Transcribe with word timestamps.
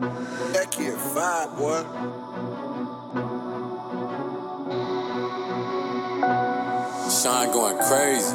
That 0.00 0.70
kid 0.70 0.94
fine, 0.96 1.48
boy. 1.58 1.82
Sean 7.10 7.52
going 7.52 7.76
crazy. 7.84 8.34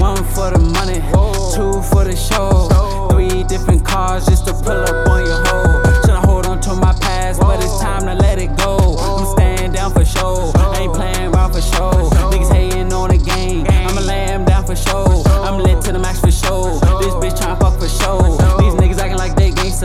One 0.00 0.24
for 0.34 0.50
the 0.50 0.58
money, 0.74 1.00
two 1.54 1.82
for 1.82 2.02
the 2.02 2.16
show. 2.16 3.08
Three 3.10 3.44
different 3.44 3.84
cars 3.84 4.26
just 4.26 4.46
to 4.48 4.52
pull 4.52 4.72
up 4.72 5.08
on 5.08 5.24
your 5.24 5.46
hoe. 5.46 5.82
Tryna 6.02 6.24
hold 6.24 6.46
on 6.46 6.60
to 6.62 6.74
my 6.74 6.94
past, 6.94 7.40
but 7.40 7.62
it's 7.62 7.78
time 7.80 8.06
to 8.06 8.14
let 8.14 8.40
it 8.40 8.56
go. 8.56 8.85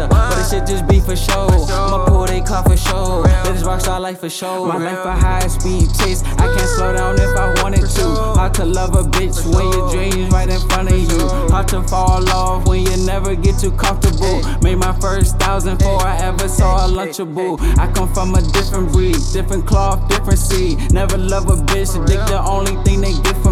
Like 0.02 0.10
they 0.10 0.36
but 0.36 0.38
it 0.40 0.50
should 0.50 0.68
just 0.68 0.88
be 0.88 1.00
for 1.00 1.16
show. 1.16 1.48
I'ma 1.50 2.06
pull 2.06 2.26
they 2.26 2.42
car 2.42 2.64
for 2.64 2.78
show. 2.78 3.22
Let 3.22 3.46
this 3.46 3.64
rockstar 3.64 4.00
life 4.00 4.20
for 4.20 4.30
show. 4.30 4.66
My 4.66 4.78
life 4.78 5.06
a 5.06 5.14
high 5.14 5.48
speed 5.48 5.90
chase. 6.00 6.24
I 6.24 6.48
can't 6.56 6.70
slow 6.76 6.94
down 6.94 7.16
if 7.16 7.36
I 7.38 7.62
wanted 7.62 7.90
to. 7.90 8.06
Hard 8.38 8.54
to 8.56 8.66
love 8.66 8.96
a 8.96 9.04
bitch 9.04 9.44
when 9.54 9.72
your 9.72 9.92
dreams 9.92 10.32
right 10.32 10.50
in 10.50 10.60
front 10.70 10.92
of 10.92 11.00
you. 11.00 11.28
Hard 11.50 11.68
to 11.70 11.84
fall 11.84 12.28
off 12.30 12.68
when 12.68 12.86
you 12.86 12.98
never 13.06 13.36
get 13.36 13.60
too 13.60 13.72
comfortable. 13.72 14.42
Made 14.62 14.78
my 14.78 14.94
first 15.00 15.38
thousand 15.40 15.78
before 15.78 16.02
I 16.02 16.18
ever 16.18 16.48
saw 16.48 16.86
a 16.86 16.90
lunchable. 16.90 17.60
I 17.78 17.92
come 17.92 18.12
from 18.14 18.36
a 18.36 18.42
different 18.42 18.92
breed, 18.92 19.18
different 19.34 19.66
cloth, 19.66 20.08
different 20.10 20.40
seed. 20.40 20.92
Never 20.92 21.18
love 21.18 21.50
a 21.50 21.56
bitch, 21.56 21.94
dick 22.08 22.22
the 22.28 22.42
only 22.48 22.76
thing 22.84 23.02
they 23.02 23.14
get 23.22 23.36
from 23.44 23.51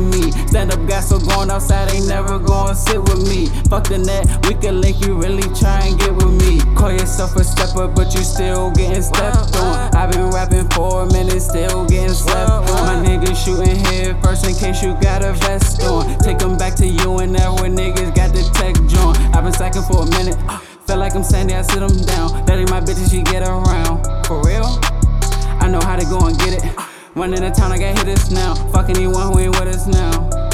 going 1.39 1.52
outside 1.52 1.89
ain't 1.93 2.07
never 2.07 2.38
gonna 2.38 2.75
sit 2.75 2.99
with 2.99 3.23
me. 3.29 3.47
Fuck 3.70 3.88
that, 3.88 4.27
we 4.43 4.55
can 4.55 4.81
link, 4.81 4.99
you 5.05 5.16
really 5.16 5.47
try 5.55 5.88
and 5.88 5.97
get 5.97 6.11
with 6.11 6.35
me. 6.35 6.59
Call 6.75 6.91
yourself 6.91 7.34
a 7.38 7.43
stepper, 7.45 7.88
but 7.88 8.14
you 8.14 8.23
still 8.23 8.72
getting 8.72 9.02
stepped 9.02 9.55
on. 9.55 9.95
I've 9.95 10.11
been 10.11 10.30
rapping 10.31 10.67
for 10.75 11.03
a 11.03 11.05
minute, 11.14 11.39
still 11.39 11.86
getting 11.86 12.14
slept 12.14 12.52
on. 12.52 12.83
My 12.83 12.99
niggas 12.99 13.39
shooting 13.39 13.77
head 13.88 14.22
first 14.22 14.45
in 14.47 14.55
case 14.55 14.83
you 14.83 14.99
got 14.99 15.23
a 15.23 15.31
vest 15.31 15.81
on. 15.83 16.19
Take 16.19 16.44
'em 16.44 16.58
back 16.58 16.75
to 16.75 16.86
you 16.86 17.19
and 17.19 17.33
that 17.36 17.49
where 17.61 17.71
niggas 17.71 18.14
got 18.14 18.33
the 18.36 18.44
tech 18.59 18.75
joint. 18.92 19.16
I've 19.33 19.44
been 19.45 19.53
slacking 19.53 19.83
for 19.83 20.03
a 20.03 20.09
minute. 20.17 20.38
Uh, 20.49 20.59
Feel 20.88 20.97
like 20.97 21.16
I'm 21.16 21.23
Sandy, 21.23 21.55
I 21.55 21.61
sit 21.61 21.81
'em 21.81 21.95
down. 22.03 22.44
That 22.47 22.58
ain't 22.59 22.69
my 22.69 22.81
bitch 22.81 22.99
she 23.09 23.21
get 23.21 23.47
around. 23.47 24.03
For 24.27 24.42
real? 24.44 24.67
I 25.61 25.69
know 25.69 25.80
how 25.80 25.95
to 25.95 26.05
go 26.05 26.19
and 26.27 26.38
get 26.39 26.53
it. 26.59 26.64
In 27.16 27.31
the 27.31 27.52
town, 27.52 27.71
I 27.71 27.77
got 27.77 27.97
hitters 27.97 28.31
now. 28.31 28.55
Fuck 28.73 28.89
anyone 28.89 29.31
who 29.31 29.39
ain't 29.39 29.59
with 29.59 29.75
us 29.75 29.88
now 29.88 30.48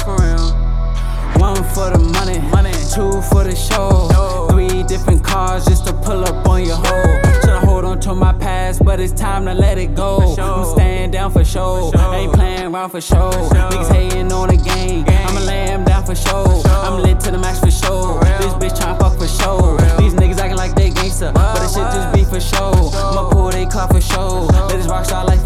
two 2.96 3.20
for 3.20 3.44
the 3.44 3.54
show. 3.54 4.08
Three 4.50 4.82
different 4.84 5.22
cars 5.22 5.66
just 5.66 5.86
to 5.86 5.92
pull 5.92 6.24
up 6.24 6.48
on 6.48 6.64
your 6.64 6.76
hoe. 6.76 7.20
Tryna 7.44 7.64
hold 7.66 7.84
on 7.84 8.00
to 8.00 8.14
my 8.14 8.32
past, 8.32 8.82
but 8.82 8.98
it's 9.00 9.12
time 9.12 9.44
to 9.44 9.52
let 9.52 9.76
it 9.76 9.94
go. 9.94 10.34
I'm 10.38 10.64
staying 10.64 11.10
down 11.10 11.30
for 11.30 11.44
show. 11.44 11.92
Ain't 12.14 12.32
playing 12.32 12.74
around 12.74 12.90
for 12.90 13.02
show. 13.02 13.30
Niggas 13.70 13.92
hating 13.92 14.32
on 14.32 14.48
the 14.48 14.56
game. 14.56 15.04
I'ma 15.06 15.40
lay 15.40 15.66
him 15.66 15.84
down 15.84 16.06
for 16.06 16.14
show. 16.14 16.44
I'm 16.64 17.02
lit 17.02 17.20
to 17.20 17.30
the 17.30 17.38
max 17.38 17.60
for 17.60 17.70
show. 17.70 18.18
This 18.40 18.54
bitch 18.54 18.78
tryna 18.80 18.98
fuck 18.98 19.18
for 19.18 19.28
show. 19.28 19.76
These 19.98 20.14
niggas 20.14 20.38
acting 20.38 20.56
like 20.56 20.74
they 20.74 20.88
gangster, 20.88 21.32
but 21.34 21.60
this 21.60 21.74
shit 21.74 21.84
just 21.92 22.14
be 22.14 22.24
for 22.24 22.40
show. 22.40 22.72
I'ma 22.94 23.28
pull 23.28 23.50
they 23.50 23.66
car 23.66 23.88
for 23.88 24.00
show. 24.00 24.48
Let 24.52 24.70
this 24.70 24.86
rockstar 24.86 25.26
life 25.26 25.45